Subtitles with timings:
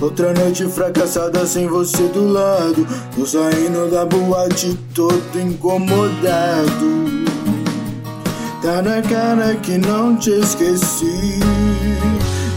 [0.00, 2.86] Outra noite fracassada sem você do lado.
[3.16, 7.08] Tô saindo da boate todo incomodado.
[8.62, 11.40] Tá na cara que não te esqueci.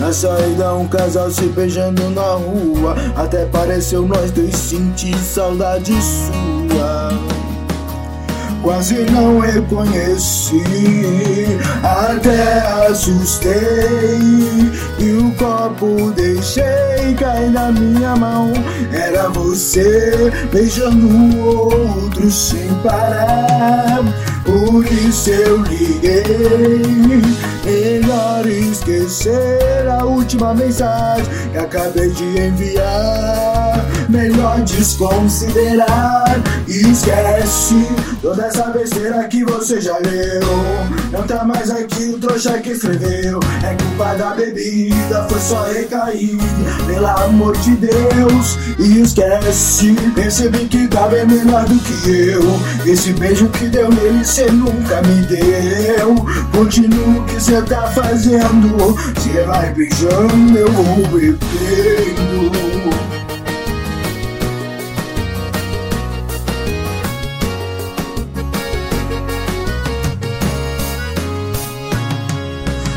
[0.00, 2.96] Na saída, um casal se beijando na rua.
[3.16, 6.57] Até pareceu nós dois sentir saudade sua.
[8.68, 10.62] Quase não reconheci,
[11.82, 13.56] até assustei.
[14.98, 18.52] E o copo deixei cair na minha mão.
[18.92, 24.04] Era você beijando o outro sem parar.
[24.44, 27.22] Por isso eu liguei.
[27.64, 33.67] Melhor esquecer a última mensagem que acabei de enviar.
[34.08, 36.40] Melhor desconsiderar.
[36.66, 37.86] Esquece
[38.22, 40.48] toda essa besteira que você já leu.
[41.12, 43.38] Não tá mais aqui o trouxa que escreveu.
[43.62, 46.38] É culpa da bebida, foi só recair.
[46.86, 49.94] Pelo amor de Deus, esquece.
[50.14, 52.90] Percebi que tá bem melhor do que eu.
[52.90, 56.14] Esse beijo que deu nele, cê nunca me deu.
[56.52, 58.96] Continua o que cê tá fazendo.
[59.20, 62.58] Cê vai beijando, eu vou bebendo.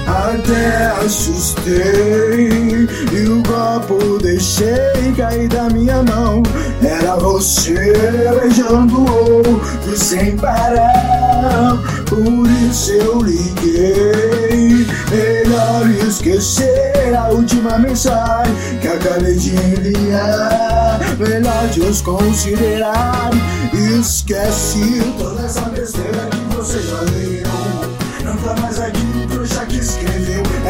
[0.08, 6.44] Até assustei e o copo deixei cair da minha mão.
[6.82, 7.94] Era você
[8.40, 11.78] beijando o outro sem parar.
[12.08, 14.88] Por isso eu liguei.
[15.12, 21.00] Melhor esquecer a última mensagem que acabei de enviar.
[21.18, 23.32] Melhor desconsiderar.
[24.00, 27.52] Esquece toda essa besteira que você já leu.
[28.24, 29.11] Não tá mais aqui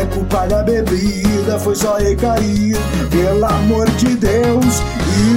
[0.01, 2.75] É culpa da bebida, foi só recair.
[3.11, 4.81] Pelo amor de Deus,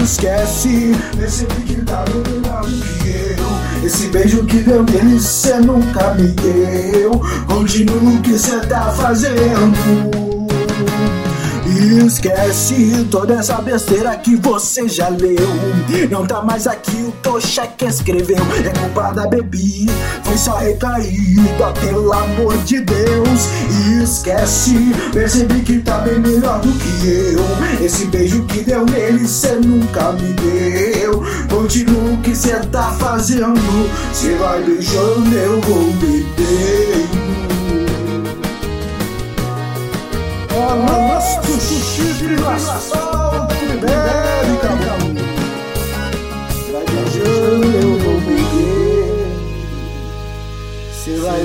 [0.03, 0.93] esquece.
[1.15, 2.65] Percebi que tá melhor
[3.03, 3.87] que eu.
[3.87, 7.21] Esse beijo que deu nele, cê nunca me deu.
[7.47, 10.34] Continua o que cê tá fazendo.
[11.97, 15.49] Esquece toda essa besteira que você já leu.
[16.11, 18.39] Não tá mais aqui o Tocha que escreveu.
[18.65, 19.93] É culpa da bebida,
[20.25, 23.49] foi só recaída, pelo amor de Deus.
[24.03, 24.75] Esquece,
[25.13, 27.85] percebi que tá bem melhor do que eu.
[27.85, 31.23] Esse beijo que deu nele, cê nunca me deu.
[31.49, 33.55] Continua o que cê tá fazendo.
[34.13, 37.24] Cê vai beijando, eu vou bebendo.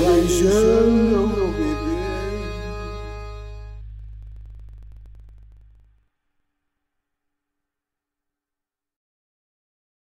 [0.00, 1.09] 在旋。